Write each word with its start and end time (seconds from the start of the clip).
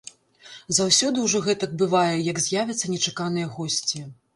Заўсёды 0.77 1.27
ўжо 1.27 1.43
гэтак 1.49 1.77
бывае, 1.85 2.17
як 2.33 2.45
з'явяцца 2.49 2.95
нечаканыя 2.97 3.57
госці. 3.59 4.09